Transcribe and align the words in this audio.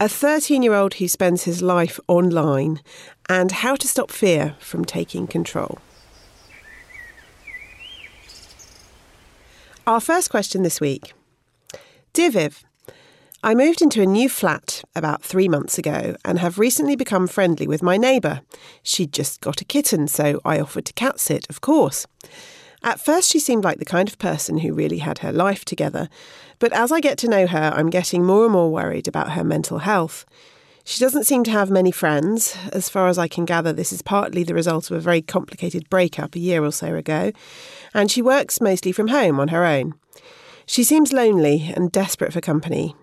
a 0.00 0.08
13 0.08 0.62
year 0.62 0.72
old 0.72 0.94
who 0.94 1.08
spends 1.08 1.44
his 1.44 1.60
life 1.60 2.00
online, 2.08 2.80
and 3.28 3.52
how 3.52 3.76
to 3.76 3.86
stop 3.86 4.10
fear 4.10 4.56
from 4.60 4.82
taking 4.82 5.26
control. 5.26 5.78
Our 9.86 10.00
first 10.00 10.30
question 10.30 10.62
this 10.62 10.80
week 10.80 11.12
Dear 12.14 12.30
Viv, 12.30 12.64
I 13.42 13.54
moved 13.54 13.82
into 13.82 14.00
a 14.00 14.06
new 14.06 14.30
flat 14.30 14.82
about 14.96 15.22
three 15.22 15.50
months 15.50 15.76
ago 15.76 16.16
and 16.24 16.38
have 16.38 16.58
recently 16.58 16.96
become 16.96 17.26
friendly 17.26 17.66
with 17.66 17.82
my 17.82 17.98
neighbour. 17.98 18.40
She'd 18.82 19.12
just 19.12 19.42
got 19.42 19.60
a 19.60 19.66
kitten, 19.66 20.08
so 20.08 20.40
I 20.46 20.58
offered 20.58 20.86
to 20.86 20.94
cat 20.94 21.20
sit, 21.20 21.46
of 21.50 21.60
course. 21.60 22.06
At 22.84 23.00
first, 23.00 23.30
she 23.30 23.38
seemed 23.38 23.64
like 23.64 23.78
the 23.78 23.86
kind 23.86 24.06
of 24.08 24.18
person 24.18 24.58
who 24.58 24.74
really 24.74 24.98
had 24.98 25.20
her 25.20 25.32
life 25.32 25.64
together, 25.64 26.10
but 26.58 26.70
as 26.74 26.92
I 26.92 27.00
get 27.00 27.16
to 27.18 27.28
know 27.28 27.46
her, 27.46 27.72
I'm 27.74 27.88
getting 27.88 28.26
more 28.26 28.44
and 28.44 28.52
more 28.52 28.70
worried 28.70 29.08
about 29.08 29.32
her 29.32 29.42
mental 29.42 29.78
health. 29.78 30.26
She 30.84 31.00
doesn't 31.00 31.24
seem 31.24 31.44
to 31.44 31.50
have 31.50 31.70
many 31.70 31.90
friends. 31.90 32.54
As 32.74 32.90
far 32.90 33.08
as 33.08 33.16
I 33.16 33.26
can 33.26 33.46
gather, 33.46 33.72
this 33.72 33.90
is 33.90 34.02
partly 34.02 34.44
the 34.44 34.52
result 34.52 34.90
of 34.90 34.98
a 34.98 35.00
very 35.00 35.22
complicated 35.22 35.88
breakup 35.88 36.34
a 36.34 36.38
year 36.38 36.62
or 36.62 36.72
so 36.72 36.94
ago, 36.94 37.32
and 37.94 38.10
she 38.10 38.20
works 38.20 38.60
mostly 38.60 38.92
from 38.92 39.08
home 39.08 39.40
on 39.40 39.48
her 39.48 39.64
own. 39.64 39.94
She 40.66 40.84
seems 40.84 41.10
lonely 41.10 41.72
and 41.74 41.90
desperate 41.90 42.34
for 42.34 42.42
company. 42.42 42.94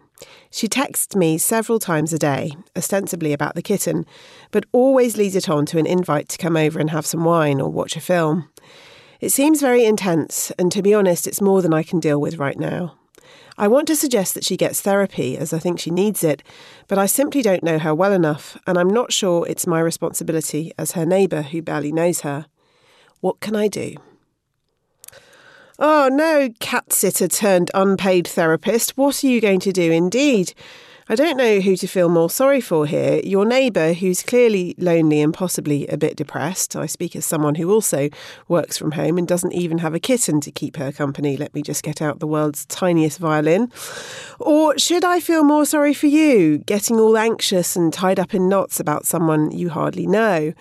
She 0.52 0.68
texts 0.68 1.16
me 1.16 1.40
several 1.40 1.80
times 1.80 2.14
a 2.14 2.20
day, 2.20 2.52
ostensibly 2.78 3.34
about 3.34 3.56
the 3.56 3.64
kitten, 3.64 4.06
but 4.52 4.68
always 4.74 5.18
leads 5.18 5.36
it 5.36 5.50
on 5.50 5.66
to 5.68 5.80
an 5.80 5.88
invite 5.88 6.30
to 6.30 6.38
come 6.38 6.56
over 6.56 6.80
and 6.80 6.91
have 6.91 7.08
some 7.08 7.24
wine 7.24 7.59
or 7.59 7.72
watch 7.72 7.96
a 7.96 8.00
film. 8.00 8.51
It 9.22 9.32
seems 9.32 9.62
very 9.62 9.86
intense, 9.86 10.52
and 10.58 10.72
to 10.72 10.82
be 10.82 10.96
honest, 10.96 11.28
it's 11.28 11.42
more 11.42 11.62
than 11.62 11.76
I 11.76 11.84
can 11.84 12.00
deal 12.00 12.20
with 12.20 12.40
right 12.40 12.58
now. 12.58 12.96
I 13.56 13.68
want 13.68 13.86
to 13.90 13.96
suggest 13.96 14.34
that 14.34 14.44
she 14.44 14.58
gets 14.58 14.82
therapy, 14.82 15.38
as 15.38 15.54
I 15.54 15.59
think 15.59 15.80
she 15.80 15.92
needs 15.92 16.24
it, 16.24 16.42
but 16.88 16.98
I 16.98 17.06
simply 17.06 17.44
don't 17.44 17.64
know 17.64 17.78
her 17.78 17.94
well 17.94 18.14
enough, 18.14 18.58
and 18.66 18.80
I'm 18.80 18.90
not 18.90 19.14
sure 19.14 19.48
it's 19.48 19.68
my 19.68 19.80
responsibility 19.80 20.72
as 20.76 20.94
her 20.94 21.06
neighbour 21.06 21.44
who 21.44 21.62
barely 21.62 21.92
knows 21.92 22.22
her. 22.22 22.48
What 23.20 23.40
can 23.42 23.56
I 23.56 23.68
do? 23.68 23.96
Oh 25.78 26.09
no, 26.12 26.50
cat 26.59 26.92
sitter 26.92 27.28
turned 27.28 27.70
unpaid 27.76 28.28
therapist. 28.28 28.98
What 28.98 29.24
are 29.24 29.28
you 29.28 29.40
going 29.40 29.59
to 29.59 29.72
do 29.72 29.92
indeed? 29.92 30.56
I 31.12 31.16
don't 31.16 31.36
know 31.36 31.60
who 31.60 31.76
to 31.76 31.88
feel 31.88 32.08
more 32.08 32.30
sorry 32.30 32.62
for 32.62 32.86
here. 32.86 33.20
Your 33.26 33.44
neighbour, 33.44 33.92
who's 33.92 34.24
clearly 34.24 34.76
lonely 34.78 35.20
and 35.20 35.34
possibly 35.34 35.86
a 35.88 35.98
bit 35.98 36.16
depressed. 36.16 36.74
I 36.74 36.86
speak 36.86 37.18
as 37.18 37.26
someone 37.26 37.56
who 37.56 37.70
also 37.70 38.08
works 38.48 38.78
from 38.78 38.94
home 38.94 39.18
and 39.18 39.28
doesn't 39.28 39.52
even 39.52 39.80
have 39.80 39.94
a 39.94 40.00
kitten 40.00 40.40
to 40.40 40.52
keep 40.52 40.78
her 40.78 40.94
company. 40.94 41.36
Let 41.36 41.54
me 41.54 41.64
just 41.64 41.84
get 41.84 42.02
out 42.02 42.20
the 42.20 42.28
world's 42.28 42.66
tiniest 42.66 43.20
violin. 43.20 43.74
Or 44.40 44.78
should 44.78 45.04
I 45.04 45.20
feel 45.20 45.44
more 45.44 45.66
sorry 45.66 45.94
for 45.94 46.08
you, 46.08 46.60
getting 46.60 46.98
all 46.98 47.18
anxious 47.18 47.76
and 47.76 47.92
tied 47.92 48.18
up 48.18 48.34
in 48.34 48.48
knots 48.48 48.80
about 48.80 49.06
someone 49.06 49.52
you 49.52 49.68
hardly 49.70 50.08
know? 50.08 50.54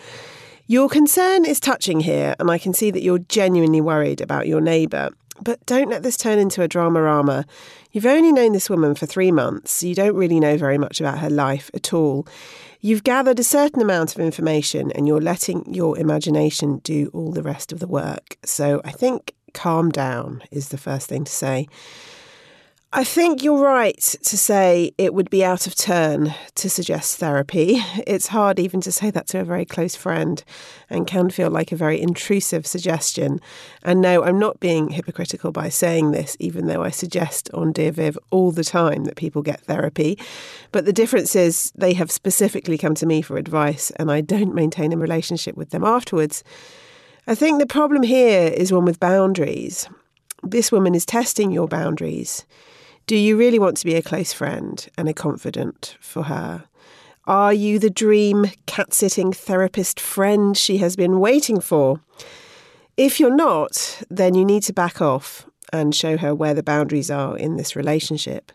Your 0.67 0.89
concern 0.89 1.45
is 1.45 1.61
touching 1.61 2.01
here, 2.01 2.35
and 2.41 2.51
I 2.51 2.59
can 2.59 2.75
see 2.75 2.91
that 2.91 3.03
you're 3.05 3.21
genuinely 3.21 3.81
worried 3.81 4.21
about 4.21 4.49
your 4.49 4.61
neighbour. 4.61 5.11
But 5.43 5.65
don't 5.67 5.89
let 5.89 6.03
this 6.03 6.17
turn 6.17 6.39
into 6.39 6.63
a 6.63 6.69
drama 6.69 7.01
rama. 7.01 7.47
You've 7.93 8.07
only 8.07 8.33
known 8.33 8.53
this 8.53 8.71
woman 8.71 8.95
for 8.95 9.07
three 9.07 9.33
months. 9.33 9.83
You 9.83 9.95
don't 9.95 10.15
really 10.15 10.39
know 10.39 10.57
very 10.57 10.79
much 10.79 11.01
about 11.01 11.19
her 11.19 11.31
life 11.31 11.71
at 11.75 11.93
all. 11.93 12.27
You've 12.81 13.05
gathered 13.05 13.39
a 13.39 13.45
certain 13.45 13.83
amount 13.83 14.15
of 14.15 14.21
information 14.21 14.91
and 14.93 15.07
you're 15.07 15.21
letting 15.21 15.73
your 15.73 15.99
imagination 15.99 16.79
do 16.79 17.11
all 17.13 17.33
the 17.33 17.43
rest 17.43 17.73
of 17.73 17.79
the 17.79 17.89
work. 17.89 18.39
So 18.45 18.81
I 18.85 18.91
think 18.93 19.35
calm 19.53 19.91
down 19.91 20.43
is 20.51 20.69
the 20.69 20.79
first 20.79 21.09
thing 21.09 21.25
to 21.25 21.33
say. 21.33 21.69
I 22.93 23.05
think 23.05 23.45
you're 23.45 23.63
right 23.63 24.01
to 24.01 24.37
say 24.37 24.91
it 24.99 25.15
would 25.15 25.31
be 25.31 25.45
out 25.45 25.69
of 25.69 25.77
turn 25.77 26.35
to 26.57 26.69
suggest 26.69 27.19
therapy. 27.19 27.81
It's 28.05 28.27
hard 28.29 28.59
even 28.59 28.81
to 28.81 28.91
say 28.91 29.13
that 29.13 29.29
to 29.29 29.39
a 29.39 29.45
very 29.45 29.65
close 29.65 29.95
friend 29.95 30.43
and 30.89 31.07
can 31.07 31.31
feel 31.31 31.51
like 31.51 31.71
a 31.71 31.77
very 31.77 32.01
intrusive 32.01 32.67
suggestion. 32.67 33.41
And 33.85 34.01
no, 34.01 34.25
I'm 34.25 34.41
not 34.41 34.59
being 34.59 34.89
hypocritical 34.89 35.53
by 35.53 35.69
saying 35.69 36.11
this, 36.11 36.37
even 36.41 36.67
though 36.67 36.83
I 36.83 36.91
suggest 36.91 37.49
on 37.55 37.71
Dear 37.71 37.93
Viv 37.93 38.19
all 38.31 38.51
the 38.51 38.65
time 38.65 39.05
that 39.05 39.15
people 39.15 39.43
get 39.43 39.61
therapy. 39.61 40.19
But 40.73 40.85
the 40.85 40.93
difference 40.93 41.37
is 41.37 41.71
they 41.77 41.93
have 41.93 42.11
specifically 42.11 42.77
come 42.77 42.97
to 42.97 43.07
me 43.07 43.23
for 43.23 43.37
advice 43.37 43.93
and 44.01 44.11
I 44.11 44.21
don't 44.21 44.53
maintain 44.53 44.93
a 44.93 44.97
relationship 44.97 45.57
with 45.57 45.71
them 45.71 45.85
afterwards. 45.85 46.43
I 47.29 47.37
think 47.37 47.61
the 47.61 47.67
problem 47.67 48.03
here 48.03 48.49
is 48.49 48.73
one 48.73 48.85
with 48.85 48.99
boundaries. 48.99 49.89
This 50.43 50.73
woman 50.73 50.97
is 50.97 51.07
testing 51.07 51.53
your 51.53 51.69
boundaries. 51.69 52.45
Do 53.07 53.17
you 53.17 53.37
really 53.37 53.59
want 53.59 53.77
to 53.79 53.85
be 53.85 53.97
a 53.97 54.03
close 54.03 54.33
friend 54.33 54.87
and 54.97 55.09
a 55.09 55.15
confidant 55.15 55.97
for 56.01 56.25
her? 56.25 56.65
Are 57.27 57.53
you 57.53 57.79
the 57.79 57.91
dream 57.91 58.47
cat 58.67 58.95
sitting 58.95 59.33
therapist 59.33 60.01
friend 60.01 60.57
she 60.57 60.79
has 60.79 60.97
been 60.97 61.21
waiting 61.21 61.61
for? 61.61 62.01
If 62.97 63.21
you're 63.21 63.35
not, 63.35 64.03
then 64.11 64.35
you 64.35 64.45
need 64.45 64.63
to 64.65 64.73
back 64.73 65.01
off 65.01 65.47
and 65.73 65.95
show 65.95 66.17
her 66.17 66.35
where 66.35 66.55
the 66.55 66.63
boundaries 66.63 67.11
are 67.11 67.37
in 67.37 67.57
this 67.57 67.77
relationship. 67.77 68.53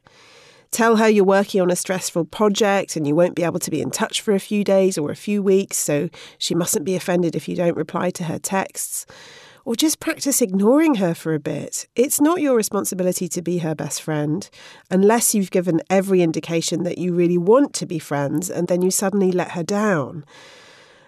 Tell 0.71 0.97
her 0.97 1.07
you're 1.07 1.23
working 1.23 1.61
on 1.61 1.71
a 1.71 1.75
stressful 1.75 2.25
project 2.25 2.95
and 2.95 3.07
you 3.07 3.15
won't 3.15 3.35
be 3.35 3.43
able 3.43 3.59
to 3.59 3.71
be 3.71 3.81
in 3.81 3.91
touch 3.91 4.19
for 4.19 4.33
a 4.33 4.39
few 4.39 4.63
days 4.63 4.97
or 4.97 5.09
a 5.09 5.15
few 5.15 5.41
weeks, 5.41 5.77
so 5.77 6.09
she 6.37 6.55
mustn't 6.55 6.85
be 6.85 6.95
offended 6.95 7.35
if 7.35 7.47
you 7.47 7.55
don't 7.55 7.77
reply 7.77 8.09
to 8.09 8.25
her 8.25 8.39
texts 8.39 9.05
or 9.65 9.75
just 9.75 9.99
practice 9.99 10.41
ignoring 10.41 10.95
her 10.95 11.15
for 11.15 11.33
a 11.33 11.39
bit. 11.39 11.87
It's 11.95 12.21
not 12.21 12.39
your 12.39 12.55
responsibility 12.55 13.27
to 13.29 13.41
be 13.41 13.57
her 13.57 13.73
best 13.73 14.01
friend 14.01 14.47
unless 14.91 15.33
you've 15.33 15.51
given 15.51 15.81
every 15.89 16.21
indication 16.21 16.83
that 16.83 16.99
you 16.99 17.13
really 17.13 17.39
want 17.39 17.73
to 17.73 17.87
be 17.87 17.97
friends 17.97 18.49
and 18.49 18.67
then 18.67 18.83
you 18.83 18.91
suddenly 18.91 19.31
let 19.31 19.51
her 19.51 19.63
down. 19.63 20.23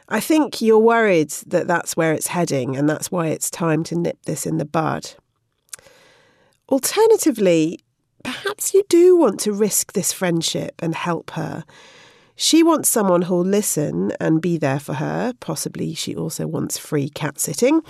I 0.10 0.20
think 0.20 0.62
you're 0.62 0.80
worried 0.80 1.30
that 1.48 1.68
that's 1.68 1.96
where 1.96 2.14
it's 2.14 2.28
heading 2.28 2.76
and 2.76 2.90
that's 2.90 3.12
why 3.12 3.28
it's 3.28 3.52
time 3.52 3.84
to 3.86 3.96
nip 3.96 4.18
this 4.26 4.48
in 4.48 4.58
the 4.58 4.66
bud. 4.66 5.14
Alternatively, 6.70 7.80
perhaps 8.24 8.74
you 8.74 8.84
do 8.90 9.16
want 9.16 9.40
to 9.42 9.54
risk 9.54 9.94
this 9.94 10.12
friendship 10.12 10.74
and 10.80 10.96
help 10.96 11.32
her. 11.32 11.64
She 12.36 12.64
wants 12.64 12.90
someone 12.90 13.24
who'll 13.24 13.42
listen 13.46 14.14
and 14.20 14.42
be 14.42 14.58
there 14.58 14.80
for 14.80 14.94
her. 14.94 15.34
Possibly 15.40 15.94
she 15.94 16.16
also 16.16 16.48
wants 16.48 16.78
free 16.78 17.10
cat 17.10 17.40
sitting. 17.40 17.82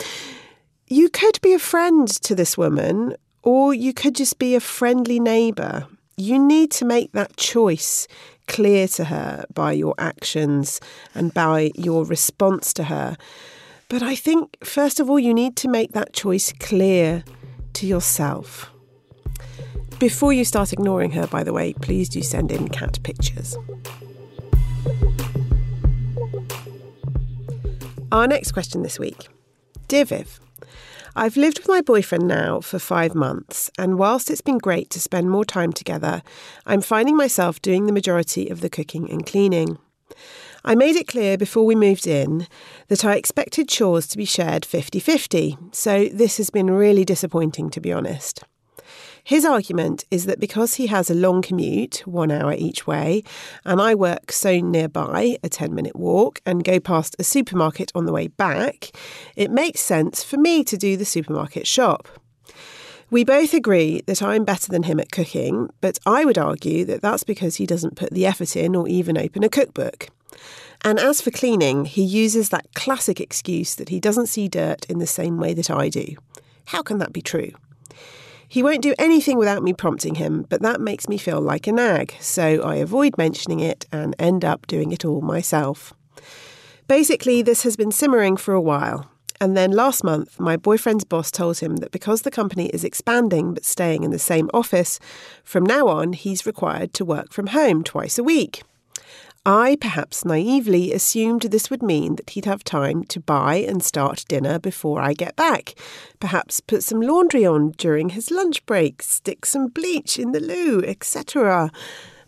You 0.90 1.10
could 1.10 1.42
be 1.42 1.54
a 1.54 1.60
friend 1.60 2.08
to 2.08 2.34
this 2.34 2.58
woman, 2.58 3.16
Or 3.44 3.74
you 3.74 3.94
could 3.94 4.16
just 4.16 4.40
be 4.40 4.56
a 4.56 4.60
friendly 4.60 5.20
neighbour. 5.20 5.88
You 6.18 6.38
need 6.38 6.70
to 6.72 6.86
make 6.86 7.14
that 7.14 7.38
choice 7.38 8.08
clear 8.48 8.88
to 8.90 9.06
her 9.06 9.46
by 9.54 9.72
your 9.72 9.96
actions 9.98 10.82
and 11.16 11.34
by 11.34 11.72
your 11.76 12.04
response 12.06 12.74
to 12.74 12.86
her. 12.86 13.16
But 13.88 14.04
I 14.04 14.16
think, 14.16 14.58
first 14.66 15.00
of 15.00 15.10
all, 15.10 15.20
you 15.20 15.34
need 15.34 15.56
to 15.58 15.70
make 15.70 15.94
that 15.94 16.12
choice 16.12 16.52
clear 16.60 17.24
to 17.74 17.88
yourself. 17.88 18.70
Before 20.00 20.34
you 20.34 20.44
start 20.44 20.74
ignoring 20.74 21.12
her, 21.12 21.26
by 21.28 21.44
the 21.44 21.54
way, 21.54 21.74
please 21.74 22.10
do 22.10 22.22
send 22.22 22.52
in 22.52 22.68
cat 22.68 23.00
pictures. 23.04 23.56
Our 28.12 28.28
next 28.28 28.52
question 28.52 28.84
this 28.84 29.00
week 29.00 29.30
Dear 29.88 30.04
Viv, 30.06 30.40
I've 31.20 31.36
lived 31.36 31.58
with 31.58 31.68
my 31.68 31.82
boyfriend 31.82 32.28
now 32.28 32.62
for 32.62 32.78
five 32.78 33.16
months, 33.16 33.72
and 33.76 33.98
whilst 33.98 34.30
it's 34.30 34.40
been 34.40 34.60
great 34.60 34.92
to 34.92 35.00
spend 35.00 35.32
more 35.32 35.44
time 35.44 35.74
together, 35.74 36.22
I'm 36.68 36.80
finding 36.80 37.18
myself 37.18 37.60
doing 37.60 37.88
the 37.88 37.92
majority 37.92 38.50
of 38.50 38.62
the 38.62 38.70
cooking 38.70 39.10
and 39.10 39.26
cleaning. 39.26 39.80
I 40.64 40.76
made 40.76 40.96
it 40.96 41.08
clear 41.08 41.36
before 41.36 41.66
we 41.66 41.74
moved 41.74 42.06
in 42.06 42.46
that 42.90 43.04
I 43.04 43.16
expected 43.16 43.68
chores 43.68 44.06
to 44.10 44.18
be 44.18 44.26
shared 44.26 44.64
50 44.64 45.00
50, 45.00 45.58
so 45.72 46.08
this 46.14 46.38
has 46.38 46.52
been 46.52 46.70
really 46.70 47.04
disappointing 47.04 47.72
to 47.72 47.82
be 47.82 47.92
honest. 47.92 48.44
His 49.24 49.44
argument 49.44 50.06
is 50.10 50.26
that 50.26 50.40
because 50.40 50.76
he 50.76 50.88
has 50.88 51.10
a 51.10 51.16
long 51.16 51.42
commute, 51.42 52.04
one 52.06 52.32
hour 52.32 52.54
each 52.54 52.88
way, 52.88 53.24
and 53.66 53.82
I 53.82 53.94
work 53.94 54.32
so 54.32 54.60
nearby, 54.60 55.38
a 55.44 55.50
10 55.50 55.76
minute 55.76 55.96
walk, 55.96 56.40
and 56.46 56.64
go 56.64 56.80
past 56.80 57.16
a 57.20 57.24
supermarket 57.24 57.92
on 57.94 58.06
the 58.06 58.14
way 58.14 58.28
back, 58.28 58.92
it 59.36 59.52
makes 59.52 59.82
sense 59.82 60.24
for 60.24 60.38
me 60.38 60.64
to 60.64 60.78
do 60.78 60.96
the 60.96 61.06
supermarket 61.06 61.68
shop. 61.68 62.08
We 63.10 63.24
both 63.24 63.54
agree 63.54 64.02
that 64.06 64.22
I'm 64.22 64.44
better 64.44 64.70
than 64.70 64.84
him 64.84 65.00
at 65.00 65.12
cooking, 65.12 65.70
but 65.80 65.98
I 66.06 66.26
would 66.26 66.38
argue 66.38 66.84
that 66.86 67.02
that's 67.02 67.24
because 67.24 67.56
he 67.56 67.66
doesn't 67.66 67.96
put 67.96 68.12
the 68.12 68.26
effort 68.26 68.56
in 68.56 68.76
or 68.76 68.88
even 68.88 69.18
open 69.18 69.44
a 69.44 69.50
cookbook. 69.50 70.08
And 70.84 71.00
as 71.00 71.22
for 71.22 71.32
cleaning, 71.32 71.86
he 71.86 72.04
uses 72.04 72.50
that 72.50 72.74
classic 72.76 73.20
excuse 73.20 73.76
that 73.76 73.90
he 73.90 74.00
doesn't 74.00 74.28
see 74.28 74.48
dirt 74.48 74.86
in 74.86 75.00
the 75.00 75.08
same 75.08 75.38
way 75.38 75.54
that 75.54 75.72
I 75.72 75.90
do. 75.90 76.16
How 76.66 76.82
can 76.82 76.98
that 77.00 77.14
be 77.14 77.22
true? 77.22 77.52
He 78.50 78.64
won't 78.64 78.82
do 78.82 78.96
anything 78.98 79.38
without 79.38 79.62
me 79.62 79.74
prompting 79.74 80.16
him, 80.16 80.46
but 80.48 80.62
that 80.62 80.80
makes 80.80 81.10
me 81.10 81.18
feel 81.18 81.42
like 81.42 81.68
a 81.68 81.72
nag, 81.74 82.16
so 82.22 82.62
I 82.62 82.76
avoid 82.76 83.18
mentioning 83.18 83.60
it 83.60 83.86
and 83.92 84.16
end 84.18 84.46
up 84.46 84.68
doing 84.68 84.94
it 84.94 85.04
all 85.04 85.20
myself. 85.20 85.94
Basically, 86.88 87.42
this 87.42 87.64
has 87.64 87.76
been 87.76 87.92
simmering 87.92 88.38
for 88.38 88.54
a 88.54 88.62
while. 88.62 89.12
And 89.42 89.56
then 89.56 89.72
last 89.72 90.04
month, 90.04 90.40
my 90.40 90.56
boyfriend's 90.56 91.04
boss 91.04 91.30
told 91.30 91.60
him 91.60 91.76
that 91.78 91.92
because 91.92 92.22
the 92.22 92.32
company 92.32 92.68
is 92.68 92.84
expanding 92.84 93.54
but 93.54 93.66
staying 93.66 94.04
in 94.04 94.12
the 94.12 94.18
same 94.18 94.50
office, 94.54 95.00
from 95.44 95.66
now 95.66 95.88
on 95.90 96.14
he's 96.14 96.46
required 96.46 96.94
to 96.96 97.06
work 97.06 97.34
from 97.34 97.48
home 97.48 97.84
twice 97.84 98.18
a 98.18 98.24
week. 98.24 98.64
I 99.50 99.78
perhaps 99.80 100.26
naively 100.26 100.92
assumed 100.92 101.44
this 101.44 101.70
would 101.70 101.82
mean 101.82 102.18
that 102.18 102.32
he'd 102.32 102.44
have 102.44 102.66
time 102.66 103.06
to 103.06 103.22
buy 103.22 103.56
and 103.56 103.82
start 103.82 104.26
dinner 104.28 104.60
before 104.60 105.00
I 105.00 105.14
get 105.14 105.38
back, 105.38 105.74
perhaps 106.20 106.60
put 106.60 106.84
some 106.84 107.00
laundry 107.00 107.46
on 107.46 107.72
during 107.78 108.10
his 108.10 108.30
lunch 108.30 108.66
break, 108.66 109.02
stick 109.02 109.46
some 109.46 109.70
bleach 109.70 110.20
in 110.20 110.34
the 110.34 110.42
loo, 110.42 110.84
etc. 110.86 111.72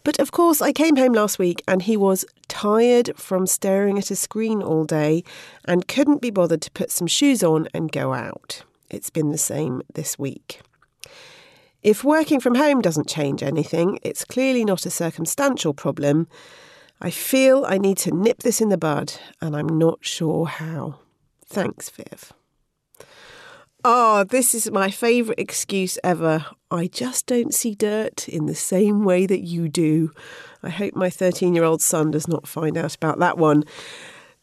But 0.06 0.18
of 0.18 0.32
course, 0.32 0.62
I 0.62 0.72
came 0.72 0.96
home 0.96 1.12
last 1.12 1.38
week 1.38 1.62
and 1.68 1.82
he 1.82 1.98
was 1.98 2.24
tired 2.48 3.12
from 3.18 3.46
staring 3.48 3.98
at 3.98 4.12
a 4.12 4.16
screen 4.16 4.64
all 4.64 4.86
day 4.86 5.26
and 5.66 5.90
couldn't 5.90 6.22
be 6.22 6.32
bothered 6.32 6.62
to 6.62 6.72
put 6.72 6.90
some 6.90 7.08
shoes 7.08 7.44
on 7.44 7.68
and 7.74 7.92
go 7.92 8.14
out. 8.14 8.64
It's 8.90 9.10
been 9.10 9.32
the 9.32 9.38
same 9.38 9.82
this 9.94 10.18
week. 10.18 10.62
If 11.84 12.02
working 12.02 12.40
from 12.40 12.56
home 12.56 12.80
doesn't 12.80 13.10
change 13.10 13.44
anything, 13.44 14.00
it's 14.04 14.24
clearly 14.24 14.64
not 14.64 14.86
a 14.86 14.90
circumstantial 14.90 15.74
problem. 15.74 16.30
I 17.02 17.10
feel 17.12 17.66
I 17.66 17.78
need 17.78 17.98
to 18.00 18.12
nip 18.12 18.44
this 18.44 18.60
in 18.60 18.70
the 18.70 18.78
bud, 18.78 19.14
and 19.42 19.56
I'm 19.56 19.80
not 19.80 20.00
sure 20.02 20.46
how. 20.46 21.00
Thanks, 21.46 21.90
Viv. 21.90 22.34
Oh, 23.86 24.26
this 24.26 24.54
is 24.54 24.70
my 24.72 24.92
favourite 24.92 25.40
excuse 25.40 25.98
ever. 26.04 26.46
I 26.70 26.88
just 26.88 27.26
don't 27.26 27.54
see 27.54 27.76
dirt 27.76 28.28
in 28.28 28.46
the 28.46 28.56
same 28.56 29.06
way 29.06 29.26
that 29.26 29.40
you 29.40 29.70
do. 29.70 30.12
I 30.62 30.70
hope 30.70 30.96
my 30.96 31.10
13 31.10 31.56
year 31.56 31.64
old 31.64 31.82
son 31.82 32.12
does 32.12 32.28
not 32.28 32.46
find 32.46 32.78
out 32.78 32.94
about 32.96 33.20
that 33.20 33.38
one. 33.38 33.64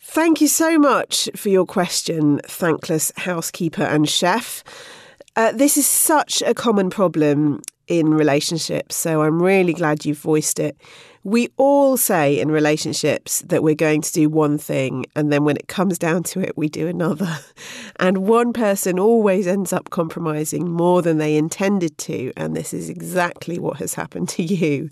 Thank 0.00 0.40
you 0.40 0.48
so 0.48 0.78
much 0.78 1.28
for 1.36 1.50
your 1.50 1.66
question, 1.66 2.40
thankless 2.46 3.12
housekeeper 3.18 3.82
and 3.82 4.08
chef. 4.08 4.64
Uh, 5.34 5.52
this 5.52 5.76
is 5.76 5.86
such 5.86 6.42
a 6.46 6.54
common 6.54 6.88
problem 6.88 7.60
in 7.88 8.12
relationships, 8.12 8.96
so 8.96 9.22
I'm 9.22 9.42
really 9.42 9.72
glad 9.72 10.04
you 10.04 10.14
voiced 10.14 10.58
it. 10.58 10.76
We 11.22 11.48
all 11.56 11.96
say 11.96 12.38
in 12.38 12.50
relationships 12.50 13.42
that 13.46 13.62
we're 13.62 13.74
going 13.74 14.02
to 14.02 14.12
do 14.12 14.28
one 14.28 14.58
thing, 14.58 15.06
and 15.16 15.32
then 15.32 15.44
when 15.44 15.56
it 15.56 15.68
comes 15.68 15.98
down 15.98 16.22
to 16.24 16.40
it, 16.40 16.56
we 16.56 16.68
do 16.68 16.86
another. 16.88 17.38
And 17.98 18.28
one 18.28 18.52
person 18.52 18.98
always 18.98 19.46
ends 19.46 19.72
up 19.72 19.88
compromising 19.88 20.70
more 20.70 21.00
than 21.00 21.16
they 21.16 21.34
intended 21.34 21.96
to, 21.98 22.30
and 22.36 22.54
this 22.54 22.74
is 22.74 22.90
exactly 22.90 23.58
what 23.58 23.78
has 23.78 23.94
happened 23.94 24.28
to 24.30 24.42
you. 24.42 24.90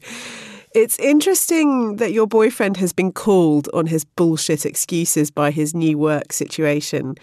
It's 0.74 0.98
interesting 0.98 1.96
that 1.96 2.12
your 2.12 2.26
boyfriend 2.26 2.78
has 2.78 2.94
been 2.94 3.12
called 3.12 3.68
on 3.74 3.86
his 3.86 4.04
bullshit 4.04 4.64
excuses 4.64 5.30
by 5.30 5.50
his 5.50 5.74
new 5.74 5.98
work 5.98 6.32
situation 6.32 7.16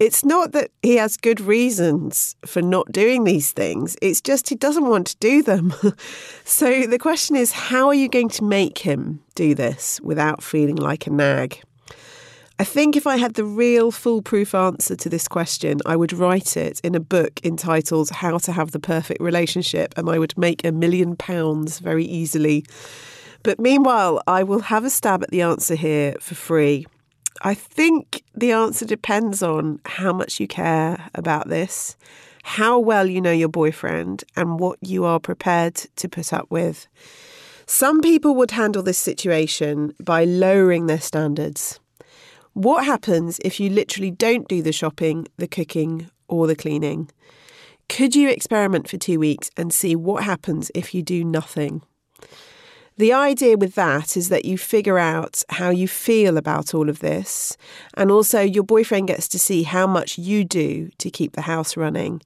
it's 0.00 0.24
not 0.24 0.52
that 0.52 0.70
he 0.82 0.96
has 0.96 1.18
good 1.18 1.40
reasons 1.40 2.34
for 2.46 2.62
not 2.62 2.90
doing 2.90 3.24
these 3.24 3.52
things, 3.52 3.96
it's 4.00 4.22
just 4.22 4.48
he 4.48 4.54
doesn't 4.54 4.86
want 4.86 5.06
to 5.08 5.16
do 5.18 5.42
them. 5.42 5.74
so 6.44 6.86
the 6.86 6.98
question 6.98 7.36
is 7.36 7.52
how 7.52 7.86
are 7.88 7.94
you 7.94 8.08
going 8.08 8.30
to 8.30 8.42
make 8.42 8.78
him 8.78 9.20
do 9.34 9.54
this 9.54 10.00
without 10.02 10.42
feeling 10.42 10.76
like 10.76 11.06
a 11.06 11.10
nag? 11.10 11.62
I 12.58 12.64
think 12.64 12.96
if 12.96 13.06
I 13.06 13.16
had 13.16 13.34
the 13.34 13.44
real 13.44 13.90
foolproof 13.90 14.54
answer 14.54 14.96
to 14.96 15.08
this 15.08 15.28
question, 15.28 15.80
I 15.86 15.96
would 15.96 16.12
write 16.12 16.56
it 16.56 16.80
in 16.80 16.94
a 16.94 17.00
book 17.00 17.40
entitled 17.44 18.10
How 18.10 18.38
to 18.38 18.52
Have 18.52 18.72
the 18.72 18.80
Perfect 18.80 19.20
Relationship, 19.20 19.94
and 19.96 20.10
I 20.10 20.18
would 20.18 20.36
make 20.36 20.64
a 20.64 20.72
million 20.72 21.16
pounds 21.16 21.78
very 21.78 22.04
easily. 22.04 22.64
But 23.42 23.60
meanwhile, 23.60 24.22
I 24.26 24.42
will 24.42 24.60
have 24.60 24.84
a 24.84 24.90
stab 24.90 25.22
at 25.22 25.30
the 25.30 25.40
answer 25.40 25.74
here 25.74 26.16
for 26.20 26.34
free. 26.34 26.86
I 27.42 27.54
think 27.54 28.22
the 28.34 28.52
answer 28.52 28.84
depends 28.84 29.42
on 29.42 29.80
how 29.86 30.12
much 30.12 30.40
you 30.40 30.46
care 30.46 31.08
about 31.14 31.48
this, 31.48 31.96
how 32.42 32.78
well 32.78 33.06
you 33.06 33.20
know 33.20 33.32
your 33.32 33.48
boyfriend, 33.48 34.24
and 34.36 34.60
what 34.60 34.78
you 34.82 35.04
are 35.04 35.18
prepared 35.18 35.74
to 35.96 36.08
put 36.08 36.32
up 36.32 36.50
with. 36.50 36.86
Some 37.66 38.00
people 38.00 38.34
would 38.34 38.50
handle 38.50 38.82
this 38.82 38.98
situation 38.98 39.94
by 40.00 40.24
lowering 40.24 40.86
their 40.86 41.00
standards. 41.00 41.80
What 42.52 42.84
happens 42.84 43.40
if 43.44 43.58
you 43.58 43.70
literally 43.70 44.10
don't 44.10 44.48
do 44.48 44.60
the 44.60 44.72
shopping, 44.72 45.26
the 45.38 45.48
cooking, 45.48 46.10
or 46.28 46.46
the 46.46 46.56
cleaning? 46.56 47.10
Could 47.88 48.14
you 48.14 48.28
experiment 48.28 48.88
for 48.88 48.98
two 48.98 49.18
weeks 49.18 49.50
and 49.56 49.72
see 49.72 49.96
what 49.96 50.24
happens 50.24 50.70
if 50.74 50.94
you 50.94 51.02
do 51.02 51.24
nothing? 51.24 51.82
The 53.00 53.14
idea 53.14 53.56
with 53.56 53.76
that 53.76 54.14
is 54.14 54.28
that 54.28 54.44
you 54.44 54.58
figure 54.58 54.98
out 54.98 55.42
how 55.48 55.70
you 55.70 55.88
feel 55.88 56.36
about 56.36 56.74
all 56.74 56.90
of 56.90 56.98
this, 56.98 57.56
and 57.94 58.10
also 58.10 58.42
your 58.42 58.62
boyfriend 58.62 59.08
gets 59.08 59.26
to 59.28 59.38
see 59.38 59.62
how 59.62 59.86
much 59.86 60.18
you 60.18 60.44
do 60.44 60.90
to 60.98 61.08
keep 61.08 61.32
the 61.32 61.48
house 61.52 61.78
running. 61.78 62.20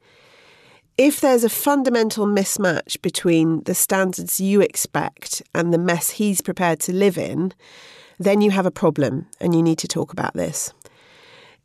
If 0.98 1.20
there's 1.20 1.44
a 1.44 1.48
fundamental 1.48 2.26
mismatch 2.26 3.00
between 3.02 3.62
the 3.62 3.74
standards 3.76 4.40
you 4.40 4.60
expect 4.62 5.42
and 5.54 5.72
the 5.72 5.78
mess 5.78 6.10
he's 6.10 6.40
prepared 6.40 6.80
to 6.80 6.92
live 6.92 7.18
in, 7.18 7.54
then 8.18 8.40
you 8.40 8.50
have 8.50 8.66
a 8.66 8.72
problem 8.72 9.28
and 9.40 9.54
you 9.54 9.62
need 9.62 9.78
to 9.78 9.86
talk 9.86 10.12
about 10.12 10.34
this. 10.34 10.72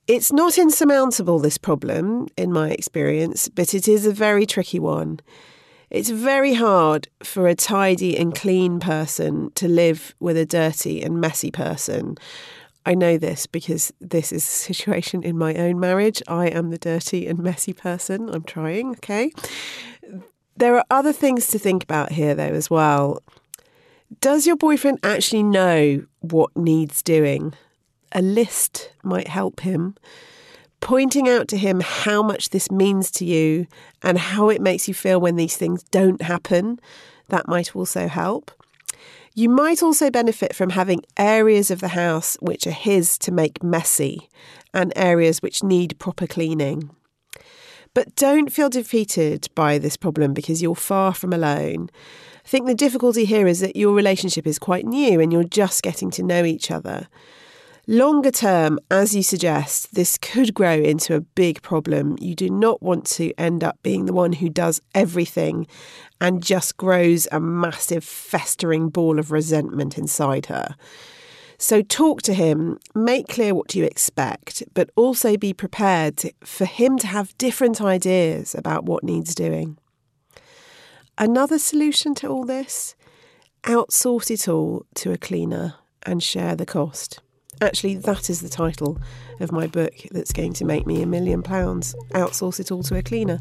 It's 0.06 0.32
not 0.32 0.60
insurmountable, 0.60 1.40
this 1.40 1.58
problem, 1.58 2.28
in 2.38 2.54
my 2.54 2.70
experience, 2.70 3.50
but 3.50 3.74
it 3.74 3.88
is 3.88 4.06
a 4.06 4.12
very 4.12 4.46
tricky 4.46 4.78
one. 4.78 5.20
It's 5.90 6.10
very 6.10 6.54
hard 6.54 7.08
for 7.24 7.48
a 7.48 7.56
tidy 7.56 8.16
and 8.18 8.36
clean 8.36 8.80
person 8.80 9.52
to 9.56 9.68
live 9.68 10.14
with 10.20 10.38
a 10.38 10.46
dirty 10.46 11.02
and 11.02 11.20
messy 11.20 11.50
person. 11.50 12.16
I 12.86 12.94
know 12.94 13.18
this 13.18 13.48
because 13.48 13.92
this 14.00 14.32
is 14.32 14.44
a 14.44 14.74
situation 14.74 15.24
in 15.24 15.38
my 15.38 15.56
own 15.56 15.80
marriage. 15.80 16.22
I 16.28 16.48
am 16.48 16.70
the 16.70 16.78
dirty 16.78 17.28
and 17.28 17.40
messy 17.40 17.74
person. 17.74 18.30
I'm 18.30 18.44
trying, 18.44 18.92
okay? 18.92 19.32
There 20.56 20.76
are 20.76 20.86
other 20.92 21.14
things 21.14 21.48
to 21.48 21.60
think 21.60 21.84
about 21.84 22.12
here, 22.12 22.36
though, 22.36 22.44
as 22.44 22.70
well. 22.70 23.24
Does 24.22 24.46
your 24.46 24.56
boyfriend 24.56 25.00
actually 25.04 25.44
know 25.44 26.06
what 26.20 26.56
needs 26.56 27.02
doing? 27.02 27.54
A 28.12 28.22
list 28.22 28.92
might 29.04 29.28
help 29.28 29.62
him 29.62 29.96
pointing 30.80 31.28
out 31.28 31.48
to 31.50 31.58
him 31.58 31.82
how 31.82 32.24
much 32.24 32.50
this 32.50 32.72
means 32.72 33.12
to 33.12 33.26
you 33.26 33.68
and 34.02 34.18
how 34.18 34.50
it 34.50 34.62
makes 34.62 34.88
you 34.88 34.94
feel 34.94 35.20
when 35.20 35.36
these 35.36 35.58
things 35.58 35.84
don't 35.84 36.22
happen, 36.22 36.80
that 37.30 37.48
might 37.48 37.76
also 37.76 38.08
help. 38.08 38.52
You 39.36 39.50
might 39.50 39.84
also 39.84 40.10
benefit 40.10 40.56
from 40.56 40.72
having 40.72 41.04
areas 41.18 41.72
of 41.72 41.80
the 41.80 41.90
house 41.90 42.36
which 42.42 42.66
are 42.68 42.72
his 42.72 43.18
to 43.20 43.32
make 43.32 43.64
messy 43.64 44.30
and 44.74 44.92
areas 44.96 45.42
which 45.42 45.64
need 45.64 45.98
proper 46.00 46.28
cleaning. 46.28 46.90
But 47.94 48.16
don't 48.16 48.52
feel 48.52 48.70
defeated 48.70 49.48
by 49.56 49.78
this 49.78 49.98
problem 49.98 50.34
because 50.34 50.62
you're 50.62 50.76
far 50.76 51.14
from 51.14 51.34
alone. 51.34 51.90
I 52.46 52.48
think 52.48 52.66
the 52.66 52.76
difficulty 52.76 53.26
here 53.26 53.48
is 53.48 53.60
that 53.62 53.76
your 53.76 53.94
relationship 53.94 54.46
is 54.48 54.60
quite 54.60 54.86
new 54.86 55.20
and 55.20 55.32
you're 55.32 55.44
just 55.44 55.84
getting 55.84 56.12
to 56.12 56.24
know 56.24 56.44
each 56.44 56.72
other. 56.72 57.08
Longer 57.92 58.30
term, 58.30 58.78
as 58.92 59.16
you 59.16 59.24
suggest, 59.24 59.96
this 59.96 60.16
could 60.16 60.54
grow 60.54 60.76
into 60.76 61.16
a 61.16 61.22
big 61.22 61.64
problem. 61.64 62.18
You 62.22 62.36
do 62.36 62.48
not 62.48 62.84
want 62.84 63.08
to 63.18 63.34
end 63.36 63.64
up 63.64 63.82
being 63.82 64.06
the 64.06 64.14
one 64.14 64.34
who 64.34 64.48
does 64.48 64.80
everything 64.94 65.66
and 66.22 66.44
just 66.44 66.78
grows 66.78 67.28
a 67.32 67.40
massive 67.40 68.04
festering 68.04 68.90
ball 68.90 69.18
of 69.18 69.32
resentment 69.32 69.98
inside 69.98 70.46
her. 70.46 70.76
So 71.58 71.82
talk 71.82 72.22
to 72.22 72.36
him, 72.36 72.78
make 72.94 73.28
clear 73.28 73.56
what 73.56 73.74
you 73.74 73.86
expect, 73.86 74.62
but 74.76 74.92
also 74.96 75.36
be 75.36 75.52
prepared 75.52 76.22
for 76.44 76.66
him 76.66 77.00
to 77.00 77.08
have 77.08 77.36
different 77.40 77.82
ideas 77.82 78.54
about 78.54 78.86
what 78.86 79.04
needs 79.04 79.34
doing. 79.34 79.80
Another 81.18 81.58
solution 81.58 82.14
to 82.14 82.28
all 82.28 82.46
this? 82.46 82.94
Outsource 83.64 84.30
it 84.30 84.48
all 84.48 84.86
to 84.94 85.12
a 85.12 85.18
cleaner 85.18 85.74
and 86.04 86.22
share 86.22 86.56
the 86.56 86.68
cost. 86.68 87.22
Actually, 87.62 87.96
that 87.96 88.30
is 88.30 88.42
the 88.42 88.50
title 88.50 88.98
of 89.40 89.52
my 89.52 89.68
book 89.68 89.94
that's 90.12 90.32
going 90.32 90.54
to 90.54 90.66
make 90.66 90.88
me 90.88 91.02
a 91.02 91.06
million 91.06 91.44
pounds. 91.44 91.94
Outsource 92.12 92.60
it 92.60 92.72
all 92.72 92.84
to 92.84 92.96
a 92.96 93.02
cleaner. 93.02 93.40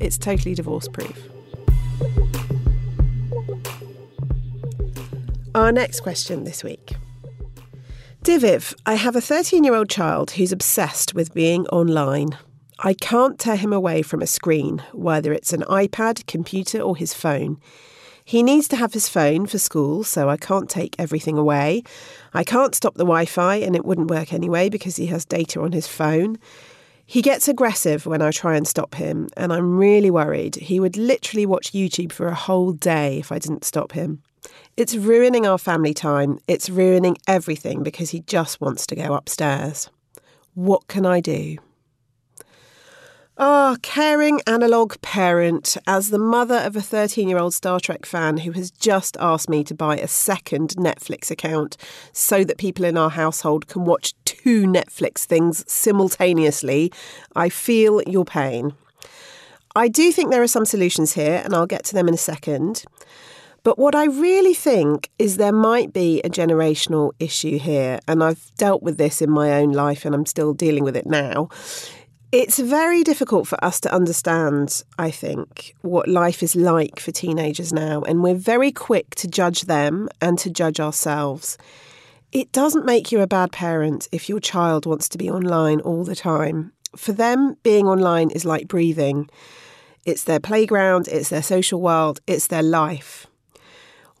It's 0.00 0.18
totally 0.18 0.54
divorce 0.54 0.88
proof. 0.88 1.28
Our 5.54 5.72
next 5.72 6.00
question 6.00 6.44
this 6.44 6.62
week 6.62 6.92
Dear 8.22 8.38
Viv, 8.38 8.74
I 8.86 8.94
have 8.94 9.16
a 9.16 9.20
13 9.20 9.64
year 9.64 9.74
old 9.74 9.88
child 9.88 10.32
who's 10.32 10.52
obsessed 10.52 11.14
with 11.14 11.32
being 11.32 11.66
online. 11.68 12.36
I 12.78 12.94
can't 12.94 13.38
tear 13.38 13.56
him 13.56 13.72
away 13.72 14.02
from 14.02 14.22
a 14.22 14.26
screen, 14.26 14.82
whether 14.92 15.32
it's 15.32 15.52
an 15.52 15.62
iPad, 15.62 16.26
computer, 16.26 16.80
or 16.80 16.96
his 16.96 17.14
phone. 17.14 17.58
He 18.30 18.44
needs 18.44 18.68
to 18.68 18.76
have 18.76 18.92
his 18.92 19.08
phone 19.08 19.46
for 19.46 19.58
school, 19.58 20.04
so 20.04 20.30
I 20.30 20.36
can't 20.36 20.70
take 20.70 20.94
everything 21.00 21.36
away. 21.36 21.82
I 22.32 22.44
can't 22.44 22.76
stop 22.76 22.94
the 22.94 23.02
Wi 23.02 23.24
Fi, 23.24 23.56
and 23.56 23.74
it 23.74 23.84
wouldn't 23.84 24.08
work 24.08 24.32
anyway 24.32 24.68
because 24.68 24.94
he 24.94 25.06
has 25.06 25.24
data 25.24 25.60
on 25.60 25.72
his 25.72 25.88
phone. 25.88 26.38
He 27.04 27.22
gets 27.22 27.48
aggressive 27.48 28.06
when 28.06 28.22
I 28.22 28.30
try 28.30 28.54
and 28.54 28.68
stop 28.68 28.94
him, 28.94 29.30
and 29.36 29.52
I'm 29.52 29.76
really 29.76 30.12
worried. 30.12 30.54
He 30.54 30.78
would 30.78 30.96
literally 30.96 31.44
watch 31.44 31.72
YouTube 31.72 32.12
for 32.12 32.28
a 32.28 32.36
whole 32.36 32.70
day 32.70 33.18
if 33.18 33.32
I 33.32 33.40
didn't 33.40 33.64
stop 33.64 33.90
him. 33.90 34.22
It's 34.76 34.94
ruining 34.94 35.44
our 35.44 35.58
family 35.58 35.92
time. 35.92 36.38
It's 36.46 36.70
ruining 36.70 37.16
everything 37.26 37.82
because 37.82 38.10
he 38.10 38.20
just 38.20 38.60
wants 38.60 38.86
to 38.86 38.94
go 38.94 39.12
upstairs. 39.12 39.90
What 40.54 40.86
can 40.86 41.04
I 41.04 41.18
do? 41.18 41.56
Ah, 43.42 43.72
oh, 43.72 43.76
caring 43.80 44.42
analogue 44.46 45.00
parent, 45.00 45.78
as 45.86 46.10
the 46.10 46.18
mother 46.18 46.56
of 46.56 46.76
a 46.76 46.82
13 46.82 47.26
year 47.26 47.38
old 47.38 47.54
Star 47.54 47.80
Trek 47.80 48.04
fan 48.04 48.36
who 48.36 48.52
has 48.52 48.70
just 48.70 49.16
asked 49.18 49.48
me 49.48 49.64
to 49.64 49.74
buy 49.74 49.96
a 49.96 50.06
second 50.06 50.74
Netflix 50.76 51.30
account 51.30 51.78
so 52.12 52.44
that 52.44 52.58
people 52.58 52.84
in 52.84 52.98
our 52.98 53.08
household 53.08 53.66
can 53.66 53.86
watch 53.86 54.12
two 54.26 54.64
Netflix 54.64 55.24
things 55.24 55.64
simultaneously, 55.66 56.92
I 57.34 57.48
feel 57.48 58.02
your 58.02 58.26
pain. 58.26 58.74
I 59.74 59.88
do 59.88 60.12
think 60.12 60.30
there 60.30 60.42
are 60.42 60.46
some 60.46 60.66
solutions 60.66 61.14
here, 61.14 61.40
and 61.42 61.54
I'll 61.54 61.64
get 61.64 61.84
to 61.84 61.94
them 61.94 62.08
in 62.08 62.14
a 62.14 62.18
second. 62.18 62.84
But 63.62 63.78
what 63.78 63.94
I 63.94 64.04
really 64.04 64.54
think 64.54 65.10
is 65.18 65.36
there 65.36 65.52
might 65.52 65.92
be 65.92 66.20
a 66.20 66.30
generational 66.30 67.12
issue 67.18 67.58
here, 67.58 68.00
and 68.06 68.22
I've 68.22 68.54
dealt 68.56 68.82
with 68.82 68.96
this 68.98 69.20
in 69.20 69.30
my 69.30 69.52
own 69.52 69.72
life 69.72 70.04
and 70.04 70.14
I'm 70.14 70.26
still 70.26 70.54
dealing 70.54 70.84
with 70.84 70.96
it 70.96 71.06
now. 71.06 71.48
It's 72.32 72.60
very 72.60 73.02
difficult 73.02 73.48
for 73.48 73.62
us 73.64 73.80
to 73.80 73.92
understand, 73.92 74.84
I 74.96 75.10
think, 75.10 75.74
what 75.82 76.06
life 76.06 76.44
is 76.44 76.54
like 76.54 77.00
for 77.00 77.10
teenagers 77.10 77.72
now, 77.72 78.02
and 78.02 78.22
we're 78.22 78.36
very 78.36 78.70
quick 78.70 79.16
to 79.16 79.26
judge 79.26 79.62
them 79.62 80.08
and 80.20 80.38
to 80.38 80.48
judge 80.48 80.78
ourselves. 80.78 81.58
It 82.30 82.52
doesn't 82.52 82.86
make 82.86 83.10
you 83.10 83.20
a 83.20 83.26
bad 83.26 83.50
parent 83.50 84.06
if 84.12 84.28
your 84.28 84.38
child 84.38 84.86
wants 84.86 85.08
to 85.08 85.18
be 85.18 85.28
online 85.28 85.80
all 85.80 86.04
the 86.04 86.14
time. 86.14 86.72
For 86.94 87.10
them, 87.10 87.56
being 87.64 87.88
online 87.88 88.30
is 88.30 88.44
like 88.44 88.68
breathing. 88.68 89.28
It's 90.04 90.22
their 90.22 90.38
playground, 90.38 91.08
it's 91.08 91.30
their 91.30 91.42
social 91.42 91.80
world, 91.80 92.20
it's 92.28 92.46
their 92.46 92.62
life. 92.62 93.26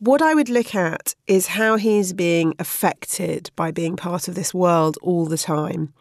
What 0.00 0.20
I 0.20 0.34
would 0.34 0.48
look 0.48 0.74
at 0.74 1.14
is 1.28 1.46
how 1.46 1.76
he's 1.76 2.12
being 2.12 2.54
affected 2.58 3.52
by 3.54 3.70
being 3.70 3.94
part 3.94 4.26
of 4.26 4.34
this 4.34 4.52
world 4.52 4.98
all 5.00 5.26
the 5.26 5.38
time. 5.38 5.92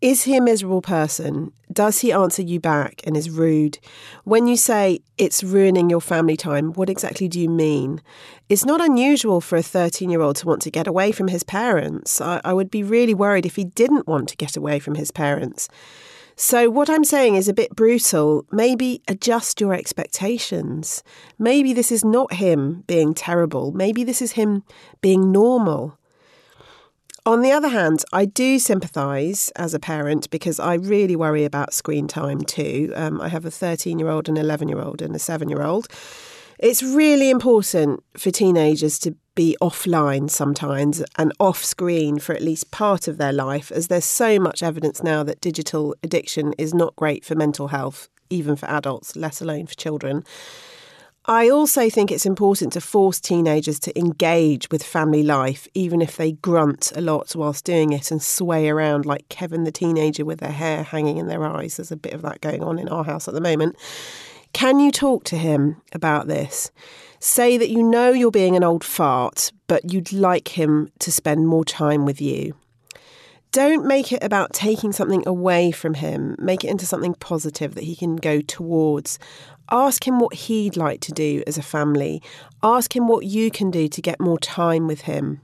Is 0.00 0.22
he 0.22 0.36
a 0.36 0.40
miserable 0.40 0.80
person? 0.80 1.50
Does 1.72 2.00
he 2.00 2.12
answer 2.12 2.42
you 2.42 2.60
back 2.60 3.00
and 3.02 3.16
is 3.16 3.30
rude? 3.30 3.80
When 4.22 4.46
you 4.46 4.56
say 4.56 5.00
it's 5.16 5.42
ruining 5.42 5.90
your 5.90 6.00
family 6.00 6.36
time, 6.36 6.72
what 6.74 6.88
exactly 6.88 7.26
do 7.26 7.40
you 7.40 7.48
mean? 7.48 8.00
It's 8.48 8.64
not 8.64 8.80
unusual 8.80 9.40
for 9.40 9.56
a 9.56 9.62
13 9.62 10.08
year 10.08 10.20
old 10.20 10.36
to 10.36 10.46
want 10.46 10.62
to 10.62 10.70
get 10.70 10.86
away 10.86 11.10
from 11.10 11.26
his 11.26 11.42
parents. 11.42 12.20
I, 12.20 12.40
I 12.44 12.52
would 12.52 12.70
be 12.70 12.84
really 12.84 13.12
worried 13.12 13.44
if 13.44 13.56
he 13.56 13.64
didn't 13.64 14.06
want 14.06 14.28
to 14.28 14.36
get 14.36 14.56
away 14.56 14.78
from 14.78 14.94
his 14.94 15.10
parents. 15.10 15.68
So, 16.36 16.70
what 16.70 16.88
I'm 16.88 17.02
saying 17.02 17.34
is 17.34 17.48
a 17.48 17.52
bit 17.52 17.74
brutal. 17.74 18.46
Maybe 18.52 19.02
adjust 19.08 19.60
your 19.60 19.74
expectations. 19.74 21.02
Maybe 21.40 21.72
this 21.72 21.90
is 21.90 22.04
not 22.04 22.34
him 22.34 22.84
being 22.86 23.14
terrible. 23.14 23.72
Maybe 23.72 24.04
this 24.04 24.22
is 24.22 24.32
him 24.32 24.62
being 25.00 25.32
normal. 25.32 25.98
On 27.28 27.42
the 27.42 27.52
other 27.52 27.68
hand, 27.68 28.06
I 28.10 28.24
do 28.24 28.58
sympathise 28.58 29.50
as 29.50 29.74
a 29.74 29.78
parent 29.78 30.30
because 30.30 30.58
I 30.58 30.76
really 30.76 31.14
worry 31.14 31.44
about 31.44 31.74
screen 31.74 32.08
time 32.08 32.40
too. 32.40 32.90
Um, 32.96 33.20
I 33.20 33.28
have 33.28 33.44
a 33.44 33.50
13 33.50 33.98
year 33.98 34.08
old, 34.08 34.30
an 34.30 34.38
11 34.38 34.70
year 34.70 34.80
old, 34.80 35.02
and 35.02 35.14
a 35.14 35.18
7 35.18 35.50
year 35.50 35.60
old. 35.62 35.88
It's 36.58 36.82
really 36.82 37.28
important 37.28 38.02
for 38.16 38.30
teenagers 38.30 38.98
to 39.00 39.14
be 39.34 39.58
offline 39.60 40.30
sometimes 40.30 41.04
and 41.18 41.34
off 41.38 41.62
screen 41.62 42.18
for 42.18 42.34
at 42.34 42.40
least 42.40 42.70
part 42.70 43.06
of 43.06 43.18
their 43.18 43.34
life, 43.34 43.70
as 43.72 43.88
there's 43.88 44.06
so 44.06 44.40
much 44.40 44.62
evidence 44.62 45.02
now 45.02 45.22
that 45.22 45.42
digital 45.42 45.94
addiction 46.02 46.54
is 46.56 46.72
not 46.72 46.96
great 46.96 47.26
for 47.26 47.34
mental 47.34 47.68
health, 47.68 48.08
even 48.30 48.56
for 48.56 48.64
adults, 48.70 49.16
let 49.16 49.42
alone 49.42 49.66
for 49.66 49.74
children. 49.74 50.24
I 51.30 51.50
also 51.50 51.90
think 51.90 52.10
it's 52.10 52.24
important 52.24 52.72
to 52.72 52.80
force 52.80 53.20
teenagers 53.20 53.78
to 53.80 53.98
engage 53.98 54.70
with 54.70 54.82
family 54.82 55.22
life, 55.22 55.68
even 55.74 56.00
if 56.00 56.16
they 56.16 56.32
grunt 56.32 56.90
a 56.96 57.02
lot 57.02 57.36
whilst 57.36 57.66
doing 57.66 57.92
it 57.92 58.10
and 58.10 58.22
sway 58.22 58.70
around 58.70 59.04
like 59.04 59.28
Kevin 59.28 59.64
the 59.64 59.70
teenager 59.70 60.24
with 60.24 60.40
their 60.40 60.52
hair 60.52 60.82
hanging 60.82 61.18
in 61.18 61.26
their 61.28 61.44
eyes. 61.44 61.76
There's 61.76 61.92
a 61.92 61.96
bit 61.96 62.14
of 62.14 62.22
that 62.22 62.40
going 62.40 62.62
on 62.62 62.78
in 62.78 62.88
our 62.88 63.04
house 63.04 63.28
at 63.28 63.34
the 63.34 63.42
moment. 63.42 63.76
Can 64.54 64.80
you 64.80 64.90
talk 64.90 65.24
to 65.24 65.36
him 65.36 65.82
about 65.92 66.28
this? 66.28 66.70
Say 67.20 67.58
that 67.58 67.68
you 67.68 67.82
know 67.82 68.10
you're 68.10 68.30
being 68.30 68.56
an 68.56 68.64
old 68.64 68.82
fart, 68.82 69.52
but 69.66 69.92
you'd 69.92 70.14
like 70.14 70.56
him 70.56 70.90
to 71.00 71.12
spend 71.12 71.46
more 71.46 71.64
time 71.64 72.06
with 72.06 72.22
you. 72.22 72.54
Don't 73.50 73.86
make 73.86 74.12
it 74.12 74.22
about 74.22 74.52
taking 74.52 74.92
something 74.92 75.22
away 75.26 75.70
from 75.70 75.94
him. 75.94 76.36
Make 76.38 76.64
it 76.64 76.68
into 76.68 76.86
something 76.86 77.14
positive 77.14 77.74
that 77.74 77.84
he 77.84 77.96
can 77.96 78.16
go 78.16 78.40
towards. 78.42 79.18
Ask 79.70 80.06
him 80.06 80.18
what 80.18 80.34
he'd 80.34 80.76
like 80.76 81.00
to 81.02 81.12
do 81.12 81.42
as 81.46 81.56
a 81.56 81.62
family. 81.62 82.22
Ask 82.62 82.94
him 82.94 83.08
what 83.08 83.24
you 83.24 83.50
can 83.50 83.70
do 83.70 83.88
to 83.88 84.02
get 84.02 84.20
more 84.20 84.38
time 84.38 84.86
with 84.86 85.02
him. 85.02 85.40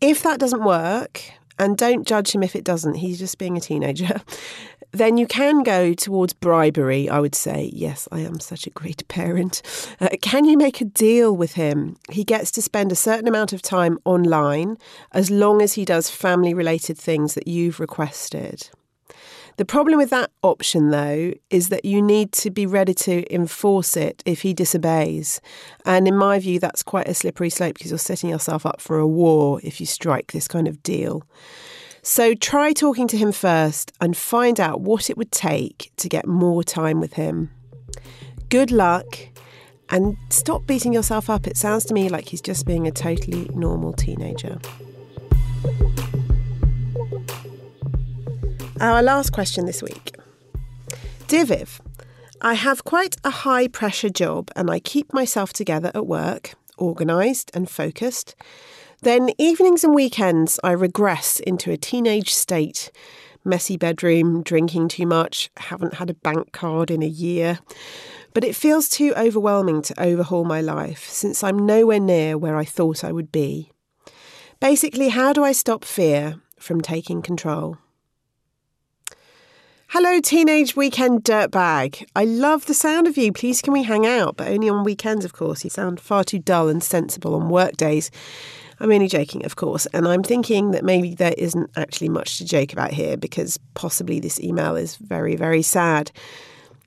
If 0.00 0.22
that 0.22 0.38
doesn't 0.38 0.62
work, 0.62 1.32
and 1.58 1.76
don't 1.76 2.06
judge 2.06 2.32
him 2.32 2.42
if 2.42 2.56
it 2.56 2.64
doesn't, 2.64 2.94
he's 2.94 3.18
just 3.18 3.38
being 3.38 3.56
a 3.56 3.60
teenager 3.60 4.20
then 4.92 5.16
you 5.18 5.26
can 5.26 5.62
go 5.62 5.92
towards 5.94 6.32
bribery, 6.32 7.08
I 7.08 7.20
would 7.20 7.34
say. 7.34 7.70
Yes, 7.72 8.08
I 8.10 8.20
am 8.20 8.40
such 8.40 8.66
a 8.66 8.70
great 8.70 9.06
parent. 9.08 9.62
Uh, 10.00 10.08
can 10.22 10.44
you 10.44 10.56
make 10.56 10.80
a 10.80 10.84
deal 10.84 11.36
with 11.36 11.54
him? 11.54 11.96
He 12.10 12.24
gets 12.24 12.50
to 12.52 12.62
spend 12.62 12.92
a 12.92 12.96
certain 12.96 13.28
amount 13.28 13.52
of 13.52 13.62
time 13.62 13.98
online 14.04 14.78
as 15.12 15.30
long 15.30 15.62
as 15.62 15.74
he 15.74 15.84
does 15.84 16.10
family 16.10 16.54
related 16.54 16.96
things 16.98 17.34
that 17.34 17.48
you've 17.48 17.80
requested. 17.80 18.70
The 19.56 19.64
problem 19.64 19.96
with 19.96 20.10
that 20.10 20.30
option, 20.42 20.90
though, 20.90 21.32
is 21.48 21.70
that 21.70 21.84
you 21.84 22.02
need 22.02 22.32
to 22.32 22.50
be 22.50 22.66
ready 22.66 22.92
to 22.94 23.34
enforce 23.34 23.96
it 23.96 24.22
if 24.26 24.42
he 24.42 24.52
disobeys. 24.52 25.40
And 25.86 26.06
in 26.06 26.16
my 26.16 26.38
view, 26.38 26.60
that's 26.60 26.82
quite 26.82 27.08
a 27.08 27.14
slippery 27.14 27.48
slope 27.48 27.74
because 27.74 27.90
you're 27.90 27.98
setting 27.98 28.28
yourself 28.28 28.66
up 28.66 28.80
for 28.80 28.98
a 28.98 29.06
war 29.06 29.60
if 29.62 29.80
you 29.80 29.86
strike 29.86 30.32
this 30.32 30.46
kind 30.46 30.68
of 30.68 30.82
deal. 30.82 31.22
So 32.02 32.34
try 32.34 32.72
talking 32.72 33.08
to 33.08 33.16
him 33.16 33.32
first 33.32 33.92
and 34.00 34.16
find 34.16 34.60
out 34.60 34.80
what 34.80 35.08
it 35.10 35.16
would 35.16 35.32
take 35.32 35.90
to 35.96 36.08
get 36.08 36.26
more 36.26 36.62
time 36.62 37.00
with 37.00 37.14
him. 37.14 37.50
Good 38.48 38.70
luck 38.70 39.18
and 39.88 40.16
stop 40.28 40.66
beating 40.66 40.92
yourself 40.92 41.30
up. 41.30 41.46
It 41.46 41.56
sounds 41.56 41.84
to 41.86 41.94
me 41.94 42.08
like 42.08 42.28
he's 42.28 42.40
just 42.40 42.66
being 42.66 42.86
a 42.86 42.92
totally 42.92 43.50
normal 43.54 43.92
teenager. 43.92 44.58
Our 48.80 49.02
last 49.02 49.30
question 49.30 49.64
this 49.64 49.82
week. 49.82 50.16
Dear 51.28 51.46
Viv, 51.46 51.80
I 52.42 52.52
have 52.52 52.84
quite 52.84 53.16
a 53.24 53.30
high 53.30 53.68
pressure 53.68 54.10
job 54.10 54.50
and 54.54 54.70
I 54.70 54.80
keep 54.80 55.14
myself 55.14 55.54
together 55.54 55.90
at 55.94 56.06
work, 56.06 56.52
organised 56.78 57.50
and 57.54 57.70
focused. 57.70 58.36
Then, 59.00 59.30
evenings 59.38 59.82
and 59.82 59.94
weekends, 59.94 60.60
I 60.62 60.72
regress 60.72 61.40
into 61.40 61.70
a 61.70 61.78
teenage 61.78 62.34
state. 62.34 62.90
messy 63.44 63.78
bedroom, 63.78 64.42
drinking 64.42 64.88
too 64.88 65.06
much, 65.06 65.48
haven't 65.56 65.94
had 65.94 66.10
a 66.10 66.14
bank 66.14 66.52
card 66.52 66.90
in 66.90 67.02
a 67.02 67.06
year. 67.06 67.60
But 68.34 68.44
it 68.44 68.54
feels 68.54 68.90
too 68.90 69.14
overwhelming 69.16 69.80
to 69.82 70.02
overhaul 70.02 70.44
my 70.44 70.60
life 70.60 71.08
since 71.08 71.42
I'm 71.42 71.64
nowhere 71.64 72.00
near 72.00 72.36
where 72.36 72.56
I 72.56 72.66
thought 72.66 73.04
I 73.04 73.12
would 73.12 73.32
be. 73.32 73.72
Basically, 74.60 75.08
how 75.08 75.32
do 75.32 75.42
I 75.42 75.52
stop 75.52 75.82
fear 75.82 76.42
from 76.58 76.82
taking 76.82 77.22
control? 77.22 77.78
Hello, 79.90 80.20
teenage 80.20 80.74
weekend 80.74 81.22
dirtbag. 81.22 82.04
I 82.16 82.24
love 82.24 82.66
the 82.66 82.74
sound 82.74 83.06
of 83.06 83.16
you. 83.16 83.32
Please, 83.32 83.62
can 83.62 83.72
we 83.72 83.84
hang 83.84 84.04
out? 84.04 84.36
But 84.36 84.48
only 84.48 84.68
on 84.68 84.82
weekends, 84.82 85.24
of 85.24 85.32
course. 85.32 85.62
You 85.62 85.70
sound 85.70 86.00
far 86.00 86.24
too 86.24 86.40
dull 86.40 86.68
and 86.68 86.82
sensible 86.82 87.36
on 87.36 87.48
work 87.50 87.76
days. 87.76 88.10
I'm 88.80 88.90
only 88.90 89.06
joking, 89.06 89.44
of 89.44 89.54
course. 89.54 89.86
And 89.94 90.08
I'm 90.08 90.24
thinking 90.24 90.72
that 90.72 90.84
maybe 90.84 91.14
there 91.14 91.34
isn't 91.38 91.70
actually 91.76 92.08
much 92.08 92.38
to 92.38 92.44
joke 92.44 92.72
about 92.72 92.90
here 92.90 93.16
because 93.16 93.60
possibly 93.74 94.18
this 94.18 94.40
email 94.40 94.74
is 94.74 94.96
very, 94.96 95.36
very 95.36 95.62
sad. 95.62 96.10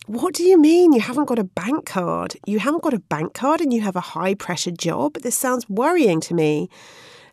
What 0.07 0.33
do 0.33 0.43
you 0.43 0.59
mean 0.59 0.91
you 0.91 0.99
haven't 0.99 1.25
got 1.25 1.39
a 1.39 1.45
bank 1.45 1.85
card? 1.85 2.35
You 2.45 2.59
haven't 2.59 2.83
got 2.83 2.93
a 2.93 2.99
bank 2.99 3.33
card 3.33 3.61
and 3.61 3.71
you 3.71 3.79
have 3.79 3.95
a 3.95 4.01
high 4.01 4.33
pressure 4.33 4.71
job? 4.71 5.13
This 5.21 5.37
sounds 5.37 5.69
worrying 5.69 6.19
to 6.19 6.33
me. 6.33 6.69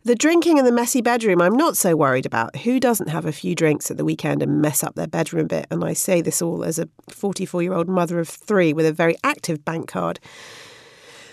The 0.07 0.15
drinking 0.15 0.59
in 0.59 0.65
the 0.65 0.71
messy 0.71 1.01
bedroom, 1.01 1.43
I'm 1.43 1.57
not 1.57 1.77
so 1.77 1.97
worried 1.97 2.27
about. 2.27 2.59
Who 2.59 2.79
doesn't 2.79 3.09
have 3.09 3.27
a 3.27 3.33
few 3.33 3.57
drinks 3.57 3.91
at 3.91 3.97
the 3.97 4.05
weekend 4.05 4.41
and 4.41 4.63
mess 4.63 4.85
up 4.85 4.95
their 4.95 5.09
bedroom 5.09 5.47
a 5.47 5.49
bit? 5.49 5.67
And 5.69 5.83
I 5.83 5.95
say 5.95 6.21
this 6.21 6.41
all 6.41 6.63
as 6.63 6.79
a 6.79 6.89
44 7.09 7.61
year 7.61 7.73
old 7.73 7.89
mother 7.89 8.21
of 8.21 8.29
three 8.29 8.73
with 8.73 8.87
a 8.87 8.93
very 8.93 9.17
active 9.25 9.65
bank 9.65 9.89
card. 9.89 10.21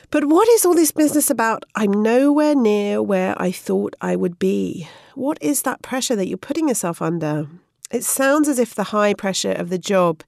But 0.09 0.25
what 0.25 0.49
is 0.49 0.65
all 0.65 0.73
this 0.73 0.89
business 0.89 1.29
about? 1.29 1.65
I'm 1.75 1.91
nowhere 1.91 2.55
near 2.55 2.99
where 2.99 3.39
I 3.39 3.51
thought 3.51 3.95
I 4.01 4.15
would 4.15 4.39
be. 4.39 4.89
What 5.13 5.37
is 5.39 5.61
that 5.61 5.83
pressure 5.83 6.15
that 6.15 6.27
you're 6.27 6.35
putting 6.39 6.67
yourself 6.67 6.99
under? 6.99 7.45
It 7.91 8.03
sounds 8.03 8.47
as 8.47 8.57
if 8.57 8.73
the 8.73 8.85
high 8.85 9.13
pressure 9.13 9.51
of 9.51 9.69
the 9.69 9.77
job 9.77 10.23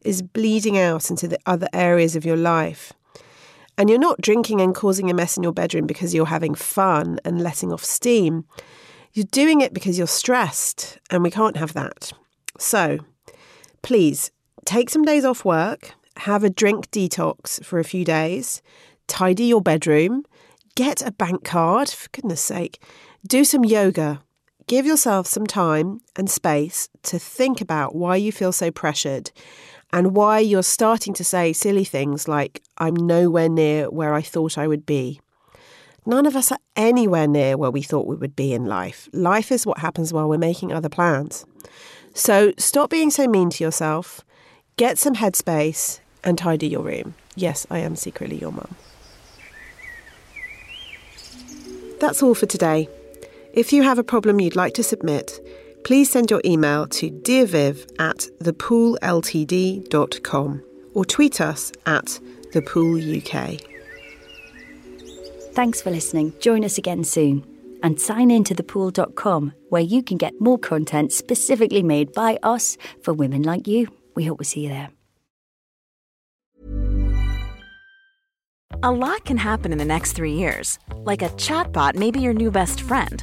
is 0.00 0.22
bleeding 0.22 0.78
out 0.78 1.10
into 1.10 1.28
the 1.28 1.38
other 1.44 1.68
areas 1.74 2.16
of 2.16 2.24
your 2.24 2.38
life. 2.38 2.94
And 3.78 3.88
you're 3.88 3.98
not 3.98 4.20
drinking 4.20 4.60
and 4.60 4.74
causing 4.74 5.10
a 5.10 5.14
mess 5.14 5.36
in 5.36 5.42
your 5.42 5.52
bedroom 5.52 5.86
because 5.86 6.14
you're 6.14 6.26
having 6.26 6.54
fun 6.54 7.18
and 7.24 7.42
letting 7.42 7.72
off 7.72 7.84
steam. 7.84 8.44
You're 9.12 9.26
doing 9.30 9.60
it 9.60 9.74
because 9.74 9.98
you're 9.98 10.06
stressed, 10.06 10.98
and 11.10 11.22
we 11.22 11.30
can't 11.30 11.56
have 11.56 11.72
that. 11.74 12.12
So, 12.58 12.98
please 13.82 14.30
take 14.64 14.90
some 14.90 15.02
days 15.02 15.24
off 15.24 15.44
work, 15.44 15.94
have 16.18 16.44
a 16.44 16.50
drink 16.50 16.90
detox 16.90 17.62
for 17.64 17.78
a 17.78 17.84
few 17.84 18.04
days, 18.04 18.62
tidy 19.06 19.44
your 19.44 19.60
bedroom, 19.60 20.24
get 20.74 21.06
a 21.06 21.12
bank 21.12 21.44
card, 21.44 21.88
for 21.90 22.08
goodness 22.10 22.40
sake, 22.40 22.82
do 23.26 23.44
some 23.44 23.64
yoga. 23.64 24.22
Give 24.68 24.86
yourself 24.86 25.26
some 25.26 25.46
time 25.46 26.00
and 26.16 26.30
space 26.30 26.88
to 27.02 27.18
think 27.18 27.60
about 27.60 27.94
why 27.94 28.16
you 28.16 28.30
feel 28.30 28.52
so 28.52 28.70
pressured 28.70 29.32
and 29.92 30.16
why 30.16 30.38
you're 30.38 30.62
starting 30.62 31.12
to 31.14 31.24
say 31.24 31.52
silly 31.52 31.84
things 31.84 32.26
like, 32.26 32.62
I'm 32.78 32.94
nowhere 32.94 33.48
near 33.48 33.90
where 33.90 34.14
I 34.14 34.22
thought 34.22 34.56
I 34.56 34.66
would 34.66 34.86
be. 34.86 35.20
None 36.06 36.26
of 36.26 36.34
us 36.34 36.50
are 36.50 36.58
anywhere 36.74 37.28
near 37.28 37.56
where 37.56 37.70
we 37.70 37.82
thought 37.82 38.06
we 38.06 38.16
would 38.16 38.34
be 38.34 38.52
in 38.52 38.66
life. 38.66 39.08
Life 39.12 39.52
is 39.52 39.66
what 39.66 39.78
happens 39.78 40.12
while 40.12 40.28
we're 40.28 40.38
making 40.38 40.72
other 40.72 40.88
plans. 40.88 41.44
So 42.14 42.52
stop 42.58 42.90
being 42.90 43.10
so 43.10 43.28
mean 43.28 43.50
to 43.50 43.64
yourself, 43.64 44.22
get 44.76 44.98
some 44.98 45.14
headspace, 45.14 46.00
and 46.24 46.38
tidy 46.38 46.68
your 46.68 46.82
room. 46.82 47.14
Yes, 47.36 47.66
I 47.70 47.78
am 47.78 47.96
secretly 47.96 48.36
your 48.36 48.52
mum. 48.52 48.74
That's 52.00 52.22
all 52.22 52.34
for 52.34 52.46
today. 52.46 52.88
If 53.52 53.72
you 53.72 53.82
have 53.82 53.98
a 53.98 54.04
problem 54.04 54.40
you'd 54.40 54.56
like 54.56 54.74
to 54.74 54.82
submit, 54.82 55.38
please 55.84 56.10
send 56.10 56.30
your 56.30 56.40
email 56.44 56.86
to 56.88 57.10
dearviv 57.10 57.90
at 57.98 58.28
thepoolltd.com 58.42 60.62
or 60.94 61.04
tweet 61.04 61.40
us 61.40 61.72
at 61.86 62.20
thepooluk. 62.52 63.68
Thanks 65.52 65.82
for 65.82 65.90
listening. 65.90 66.32
Join 66.40 66.64
us 66.64 66.78
again 66.78 67.04
soon. 67.04 67.44
And 67.82 68.00
sign 68.00 68.30
in 68.30 68.44
to 68.44 68.54
thepool.com 68.54 69.52
where 69.68 69.82
you 69.82 70.02
can 70.02 70.16
get 70.16 70.40
more 70.40 70.58
content 70.58 71.12
specifically 71.12 71.82
made 71.82 72.12
by 72.12 72.38
us 72.42 72.78
for 73.02 73.12
women 73.12 73.42
like 73.42 73.66
you. 73.66 73.88
We 74.14 74.24
hope 74.24 74.38
we 74.38 74.44
see 74.44 74.60
you 74.60 74.68
there. 74.68 74.90
A 78.84 78.90
lot 78.90 79.24
can 79.24 79.36
happen 79.36 79.72
in 79.72 79.78
the 79.78 79.84
next 79.84 80.12
three 80.12 80.32
years. 80.32 80.78
Like 80.96 81.22
a 81.22 81.28
chatbot 81.30 81.94
may 81.94 82.10
be 82.10 82.20
your 82.20 82.32
new 82.32 82.50
best 82.50 82.80
friend. 82.80 83.22